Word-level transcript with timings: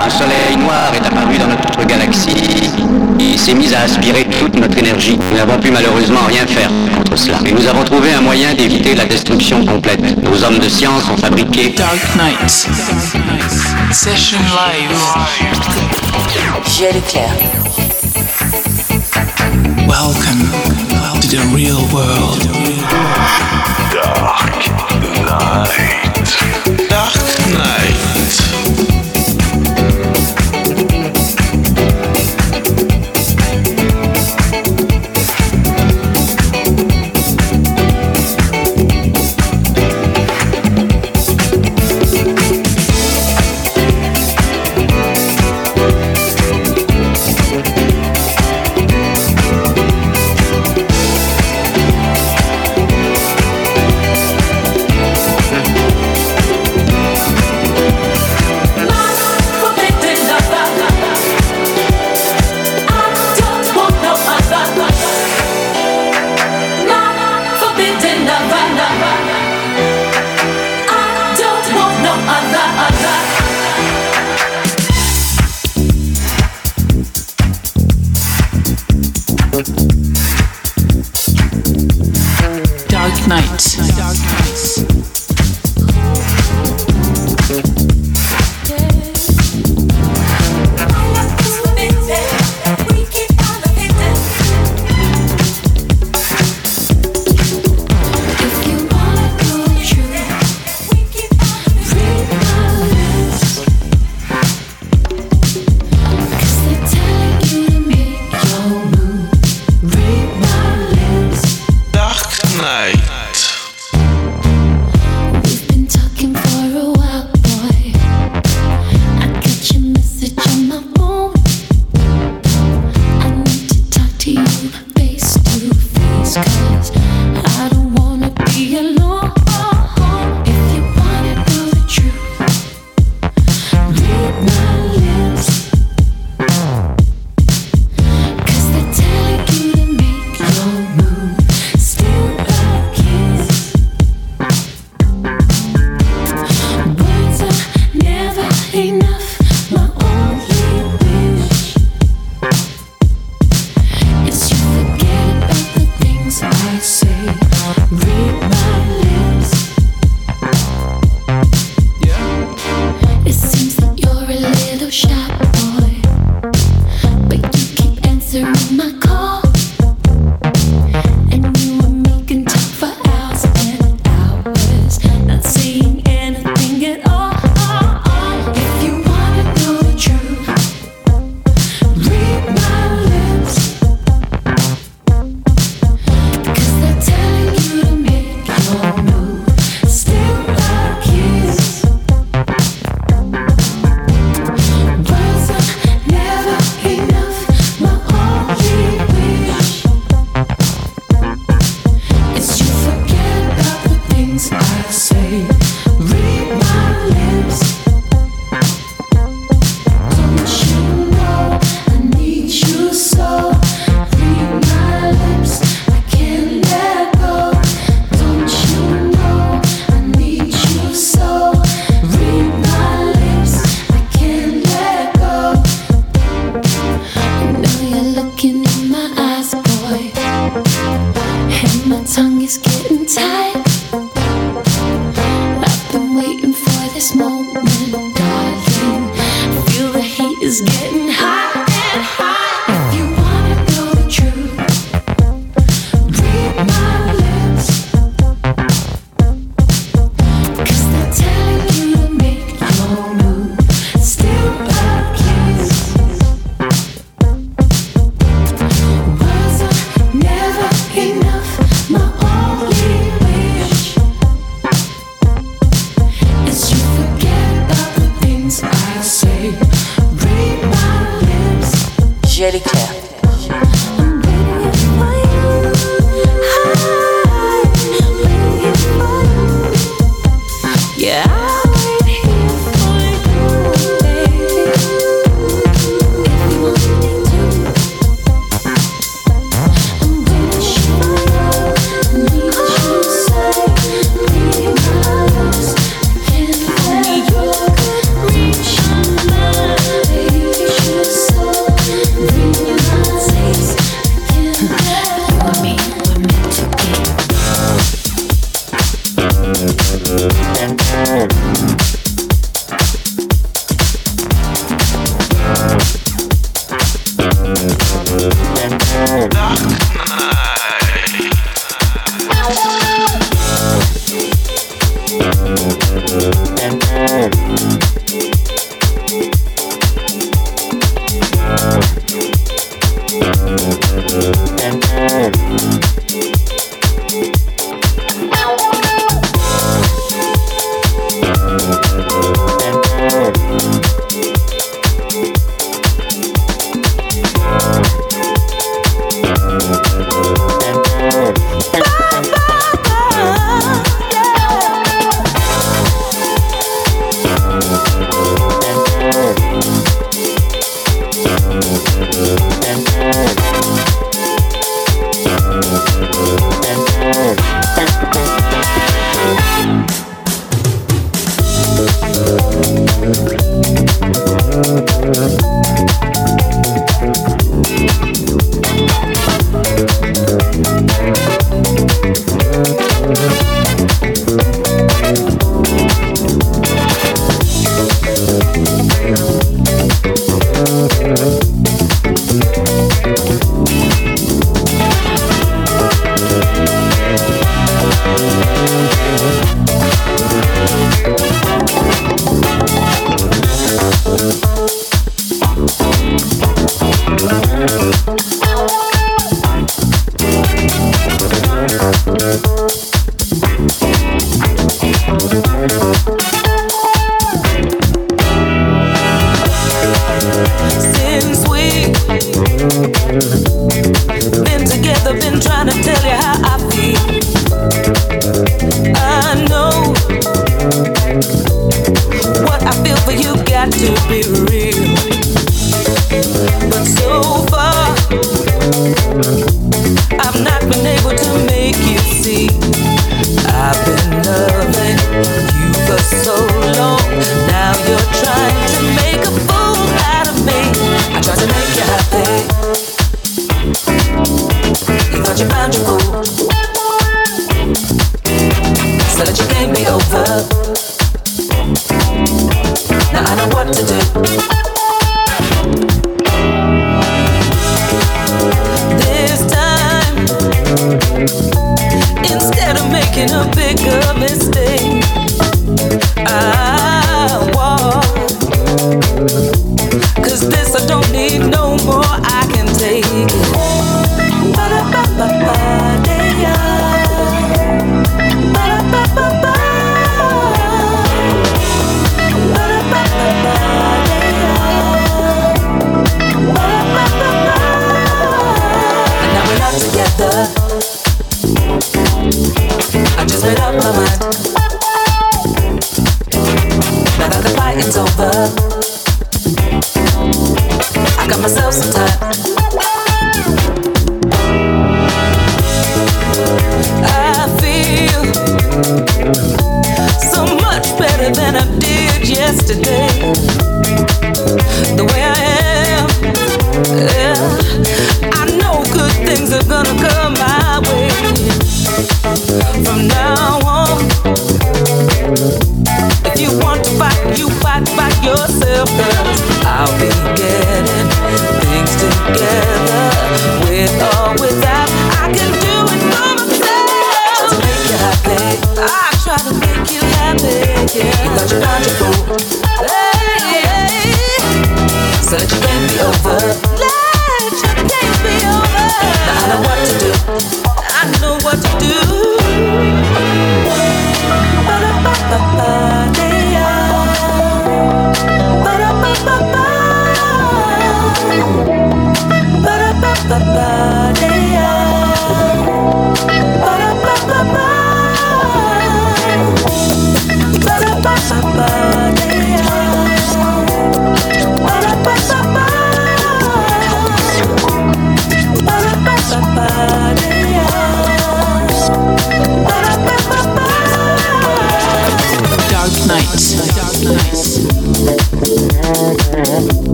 un 0.00 0.10
soleil 0.10 0.56
noir 0.56 0.92
est 0.94 1.06
apparu 1.06 1.36
dans 1.38 1.46
notre 1.46 1.84
galaxie 1.86 2.70
et 3.18 3.36
s'est 3.36 3.54
mis 3.54 3.72
à 3.74 3.82
aspirer 3.82 4.26
toute 4.38 4.54
notre 4.56 4.78
énergie. 4.78 5.18
Nous 5.30 5.36
n'avons 5.36 5.58
pu 5.58 5.70
malheureusement 5.70 6.20
rien 6.26 6.46
faire 6.46 6.70
contre 6.96 7.16
cela. 7.16 7.38
Mais 7.42 7.52
nous 7.52 7.66
avons 7.66 7.84
trouvé 7.84 8.12
un 8.14 8.20
moyen 8.20 8.54
d'éviter 8.54 8.94
la 8.94 9.04
destruction 9.04 9.64
complète. 9.64 10.00
Nos 10.22 10.42
hommes 10.42 10.58
de 10.58 10.68
science 10.68 11.02
ont 11.12 11.16
fabriqué 11.16 11.74
Dark 11.76 11.98
Knight. 12.16 12.50
Session 13.92 14.38
Live. 14.56 14.96
Welcome 19.86 20.48
to 21.20 21.28
the 21.28 21.40
real 21.54 21.82
world. 21.92 22.40
Dark 23.92 24.70
Knight. 25.26 26.88
Dark 26.88 27.14
Knight. 27.52 28.19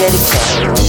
One 0.00 0.79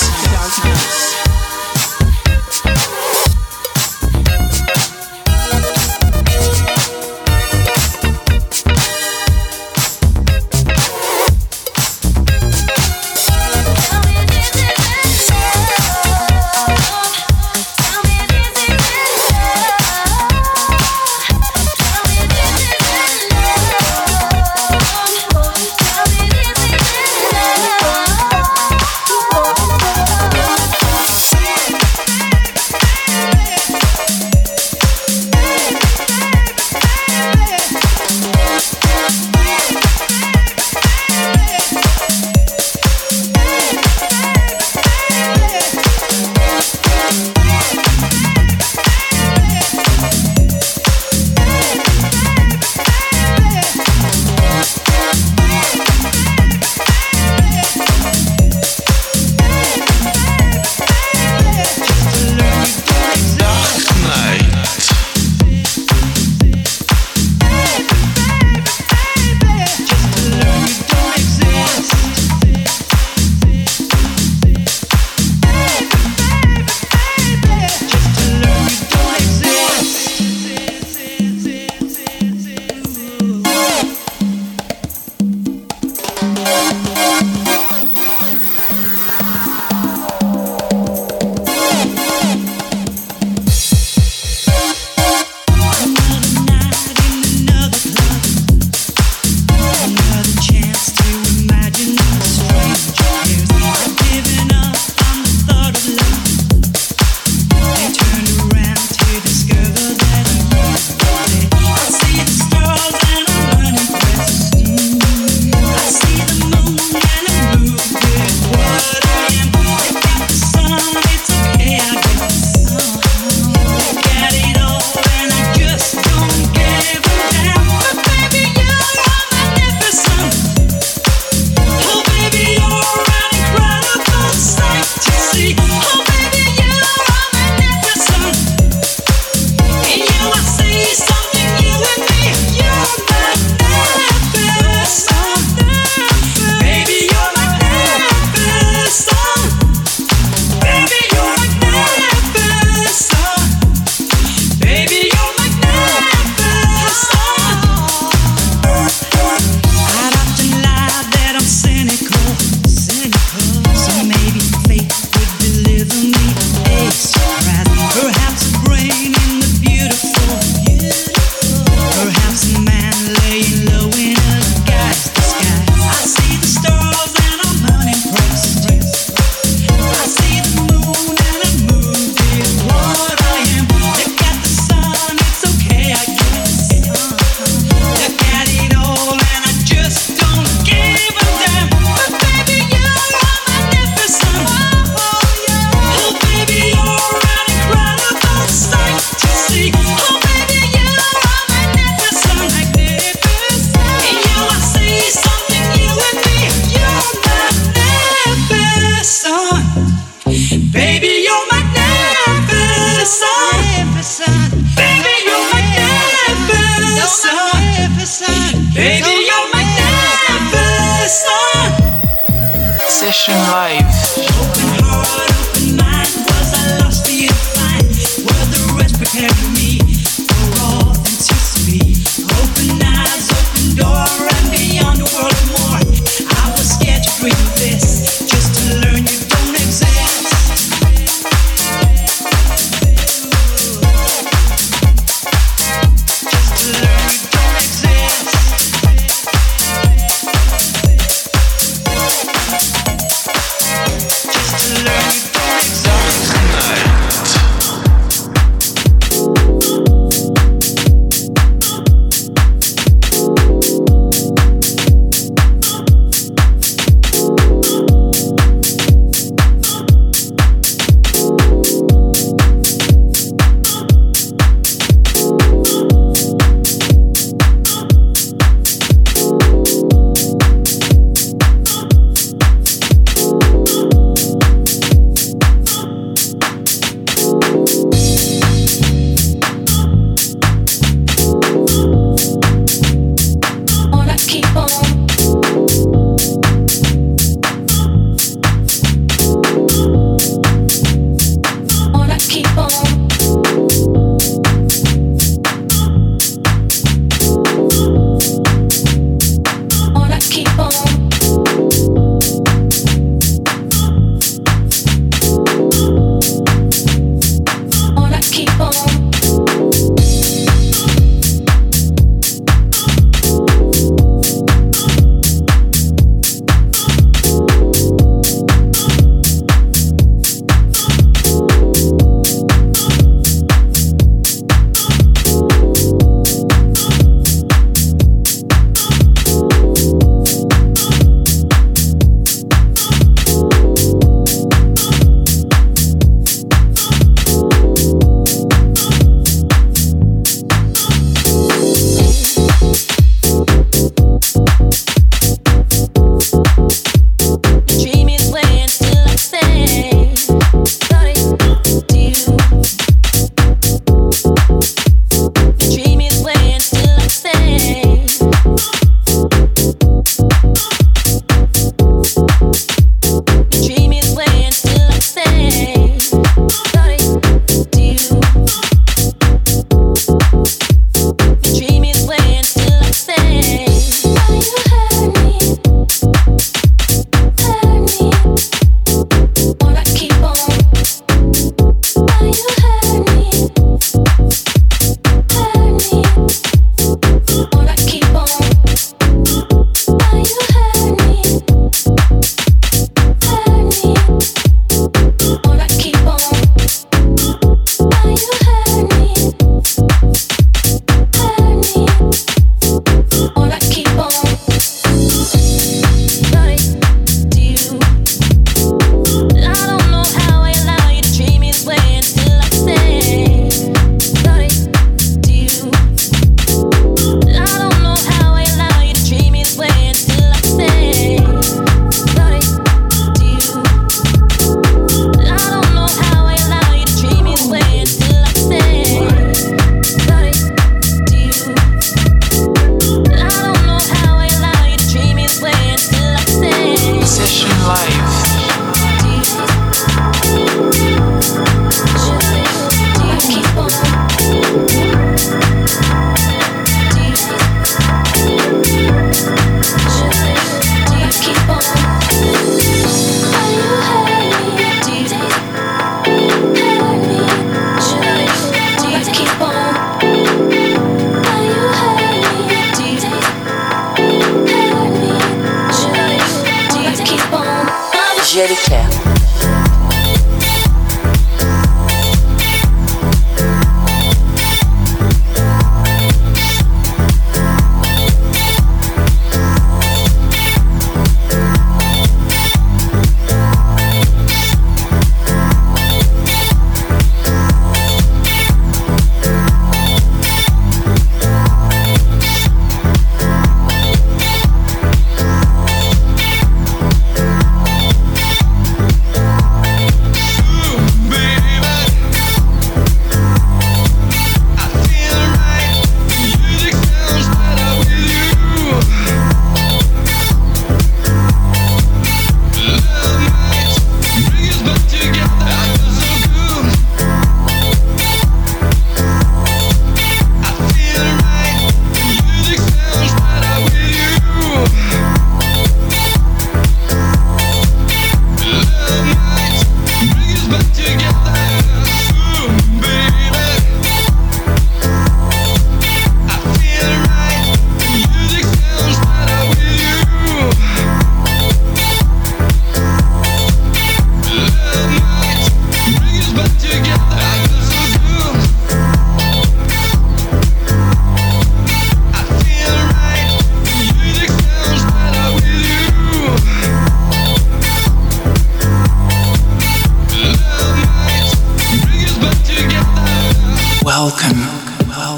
Dark 0.00 1.09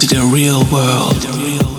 to 0.09 0.17
the 0.17 0.27
real 0.27 0.65
world. 0.73 1.72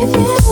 If 0.00 0.14
you. 0.14 0.47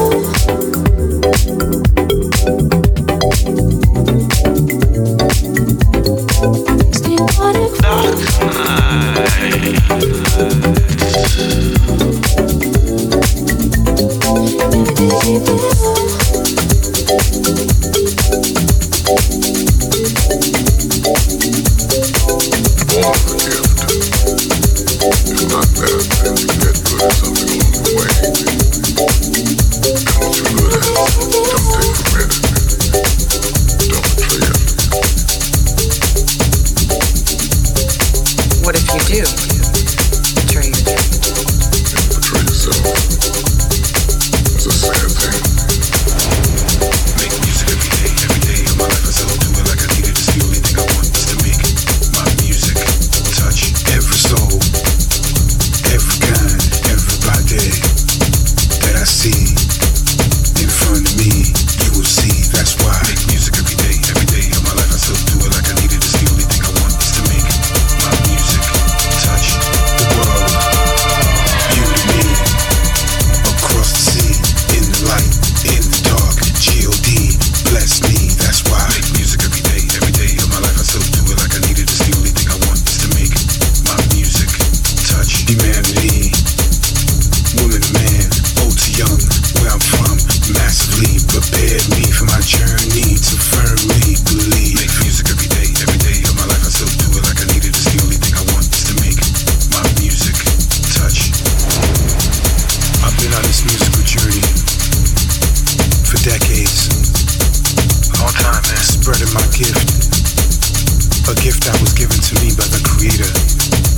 given 112.07 112.23
to 112.23 112.35
me 112.39 112.51
by 112.55 112.67
the 112.71 112.79
Creator. 112.87 113.27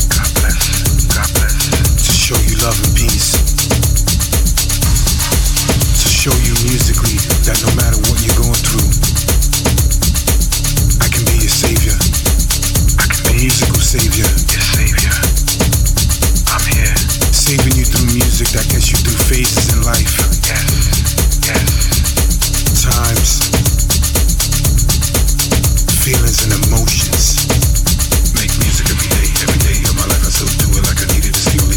God 0.08 0.30
bless. 0.40 0.64
God 1.12 1.28
bless. 1.36 1.56
To 2.08 2.12
show 2.16 2.38
you 2.48 2.56
love 2.64 2.78
and 2.80 2.94
peace. 2.96 3.36
To 5.92 6.08
show 6.08 6.32
you 6.40 6.56
that 7.44 7.60
no 7.60 7.70
matter 7.76 8.00
what 8.08 8.16
you're 8.24 8.40
going 8.40 8.62
through, 8.64 8.88
I 11.04 11.08
can 11.12 11.20
be 11.28 11.36
your 11.36 11.52
savior. 11.52 11.96
I 12.96 13.04
can 13.12 13.20
be 13.28 13.44
musical 13.44 13.76
savior. 13.76 14.24
Your 14.24 14.64
savior. 14.72 15.16
I'm 16.48 16.64
here. 16.72 16.96
Saving 17.28 17.76
you 17.76 17.84
through 17.84 18.08
music 18.16 18.48
that 18.56 18.64
gets 18.72 18.88
you 18.88 18.96
through 19.04 19.20
phases 19.28 19.76
in 19.76 19.84
life. 19.84 20.16
Yes. 20.48 20.64
Yes. 21.44 22.88
Times 22.88 23.48
feelings 26.08 26.42
and 26.44 26.64
emotions. 26.72 27.47
Every 28.90 29.08
day, 29.10 29.28
every 29.44 29.58
day 29.58 29.78
of 29.84 29.94
my 29.96 30.06
life 30.08 30.24
I 30.24 30.30
still 30.32 30.48
do 30.64 30.78
it 30.78 30.84
like 30.88 30.96
I 30.96 31.12
needed 31.12 31.34
to 31.34 31.40
see 31.40 31.67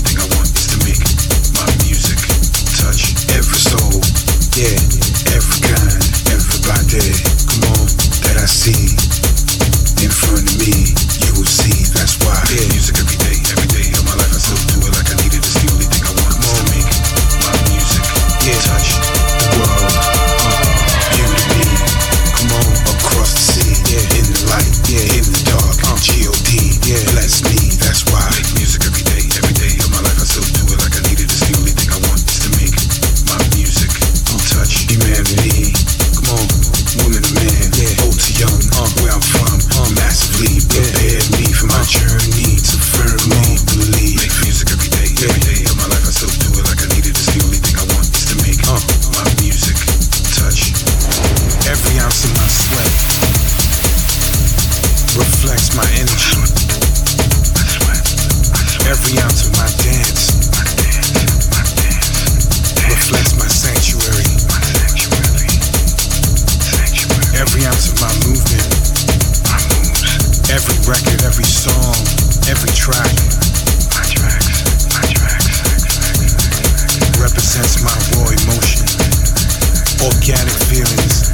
organic 80.04 80.58
feelings, 80.66 81.30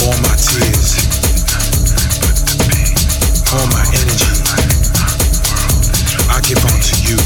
all 0.00 0.16
my 0.24 0.36
tears, 0.40 0.96
all 3.52 3.66
my 3.68 3.84
energy. 3.92 4.32
I 6.30 6.40
give 6.40 6.64
on 6.64 6.80
to 6.80 6.96
you, 7.04 7.18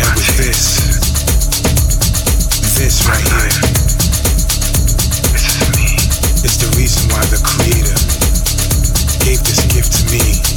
and 0.00 0.12
with 0.16 0.36
this, 0.40 0.80
this 2.78 3.06
right 3.08 3.20
here, 3.20 3.60
is 6.44 6.56
the 6.56 6.72
reason 6.78 7.08
why 7.10 7.24
the 7.26 7.40
Creator 7.44 7.98
gave 9.24 9.42
this 9.44 9.60
gift 9.68 9.92
to 9.98 10.04
me. 10.12 10.49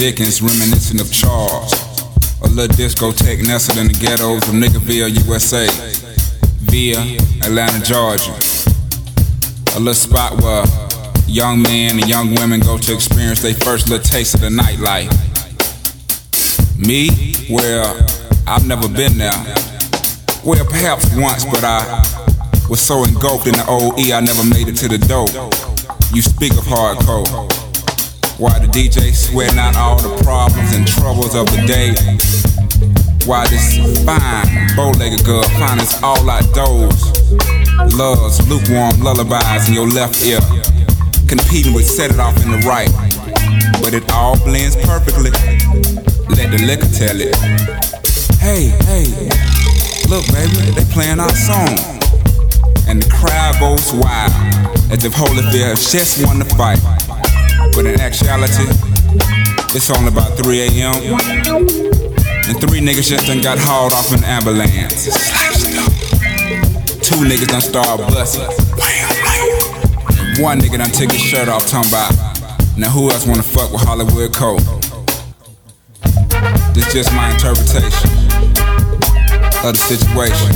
Dickens 0.00 0.40
reminiscent 0.40 0.98
of 0.98 1.12
Charles. 1.12 1.74
A 2.40 2.48
little 2.48 2.74
discotheque 2.74 3.46
nestled 3.46 3.76
in 3.76 3.88
the 3.88 3.92
ghettos 3.92 4.48
of 4.48 4.54
Niggerville, 4.54 5.12
USA, 5.26 5.68
via 6.72 6.96
Atlanta, 7.44 7.84
Georgia. 7.84 8.32
A 9.76 9.78
little 9.78 9.92
spot 9.92 10.40
where 10.40 10.64
young 11.28 11.60
men 11.60 12.00
and 12.00 12.08
young 12.08 12.34
women 12.36 12.60
go 12.60 12.78
to 12.78 12.94
experience 12.94 13.42
their 13.42 13.52
first 13.52 13.90
little 13.90 14.02
taste 14.02 14.32
of 14.36 14.40
the 14.40 14.48
nightlife. 14.48 15.12
Me? 16.78 17.10
Well, 17.50 17.94
I've 18.46 18.66
never 18.66 18.88
been 18.88 19.18
there. 19.18 19.36
Well, 20.42 20.64
perhaps 20.64 21.14
once, 21.14 21.44
but 21.44 21.62
I 21.62 21.84
was 22.70 22.80
so 22.80 23.04
engulfed 23.04 23.48
in 23.48 23.52
the 23.52 23.66
old 23.68 24.00
E, 24.00 24.14
I 24.14 24.20
never 24.20 24.44
made 24.44 24.66
it 24.66 24.76
to 24.76 24.88
the 24.88 24.96
door. 24.96 25.28
You 26.14 26.22
speak 26.22 26.52
of 26.52 26.64
hardcore. 26.64 27.59
Why 28.40 28.58
the 28.58 28.72
DJ 28.72 29.12
sweating 29.12 29.58
out 29.58 29.76
all 29.76 30.00
the 30.00 30.16
problems 30.24 30.72
and 30.72 30.88
troubles 30.88 31.34
of 31.34 31.44
the 31.52 31.60
day? 31.68 31.92
Why 33.28 33.46
this 33.52 33.76
fine, 34.00 34.48
bow-legged 34.74 35.26
girl 35.26 35.42
finds 35.60 36.00
all 36.02 36.24
outdoors? 36.24 37.04
Loves 37.92 38.40
lukewarm 38.48 38.96
lullabies 39.04 39.68
in 39.68 39.74
your 39.74 39.86
left 39.86 40.24
ear, 40.24 40.40
competing 41.28 41.74
with 41.74 41.84
set 41.84 42.12
it 42.12 42.18
off 42.18 42.32
in 42.42 42.50
the 42.50 42.64
right. 42.64 42.88
But 43.84 43.92
it 43.92 44.10
all 44.10 44.40
blends 44.40 44.74
perfectly. 44.88 45.36
Let 46.32 46.48
the 46.48 46.64
liquor 46.64 46.88
tell 46.96 47.20
it. 47.20 47.36
Hey, 48.40 48.72
hey, 48.88 49.04
look, 50.08 50.24
baby, 50.32 50.72
they 50.72 50.88
playing 50.94 51.20
our 51.20 51.28
song 51.36 51.76
and 52.88 53.02
the 53.02 53.10
crowd 53.10 53.54
goes 53.60 53.92
wild 53.92 54.32
as 54.90 55.04
if 55.04 55.12
Holyfield 55.12 55.76
has 55.76 55.92
just 55.92 56.24
won 56.26 56.40
the 56.40 56.44
fight. 56.56 56.80
But 57.74 57.86
in 57.86 58.00
actuality, 58.00 58.66
it's 59.74 59.90
only 59.90 60.08
about 60.08 60.36
3 60.36 60.60
a.m. 60.60 60.94
And 62.48 62.58
three 62.60 62.80
niggas 62.80 63.08
just 63.08 63.26
done 63.26 63.40
got 63.40 63.58
hauled 63.58 63.92
off 63.92 64.12
an 64.12 64.24
ambulance. 64.24 65.06
Two 67.00 67.16
niggas 67.24 67.48
done 67.48 67.60
started 67.60 68.06
busting. 68.08 68.42
One 70.42 70.60
nigga 70.60 70.78
done 70.78 70.90
took 70.90 71.12
his 71.12 71.20
shirt 71.20 71.48
off, 71.48 71.66
talking 71.66 71.90
about, 71.90 72.12
now 72.76 72.90
who 72.90 73.10
else 73.10 73.26
wanna 73.26 73.42
fuck 73.42 73.70
with 73.72 73.82
Hollywood 73.82 74.34
Cole? 74.34 74.60
This 76.72 76.92
just 76.92 77.12
my 77.14 77.30
interpretation 77.30 78.10
of 79.62 79.76
the 79.76 79.82
situation. 79.88 80.50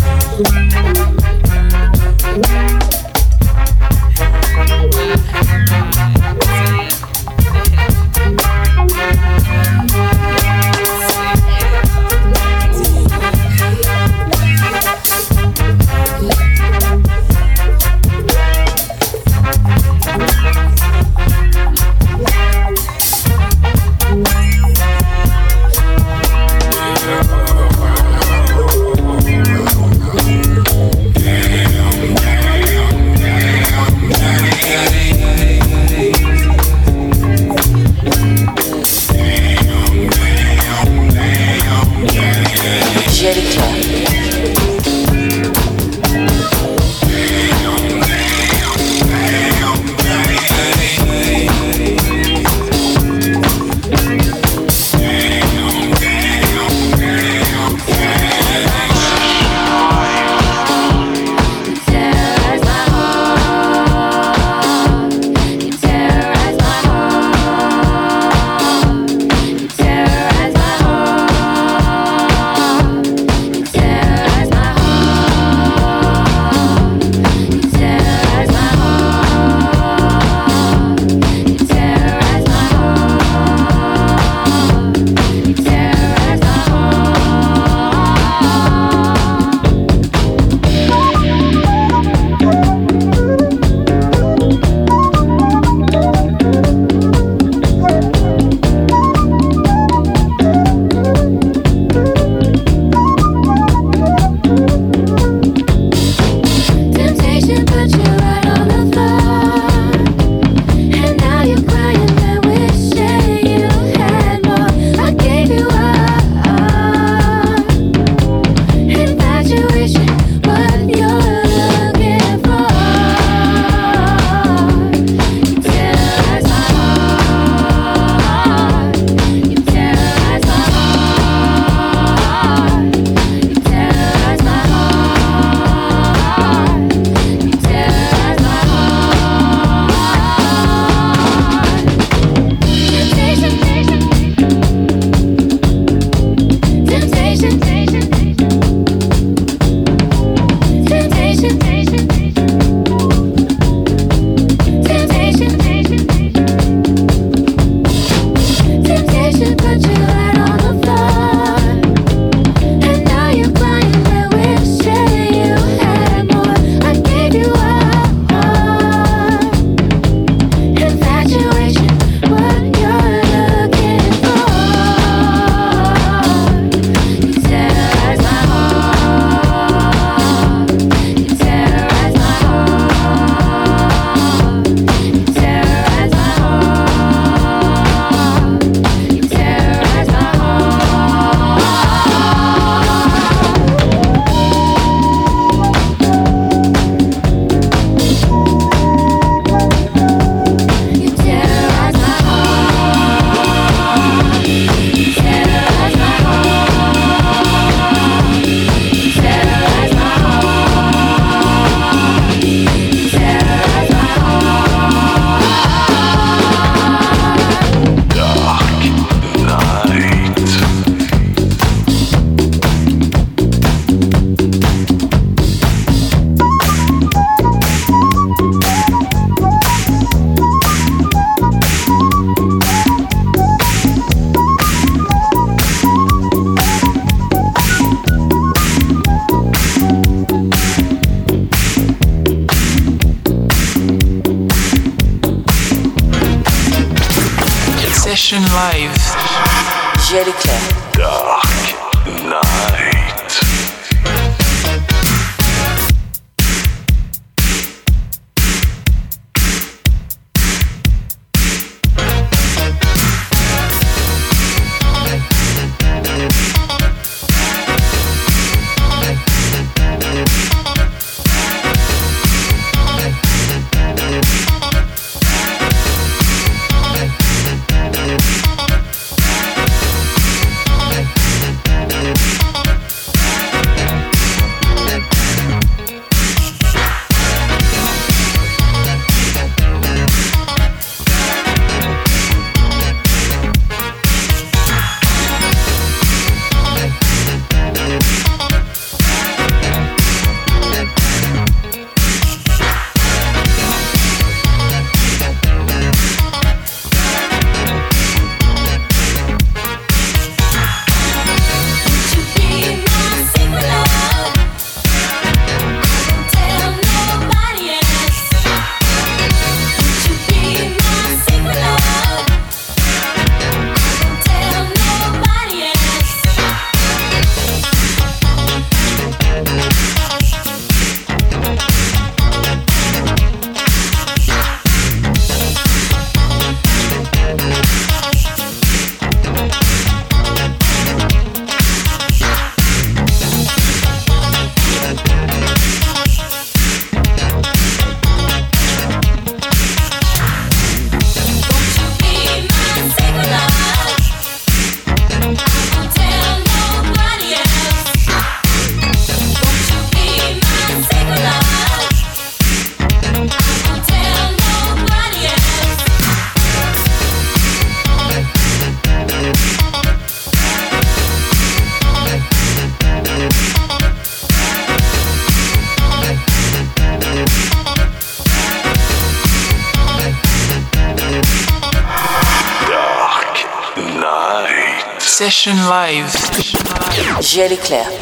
elle 387.44 387.52
est 387.52 387.56
claire. 387.58 387.93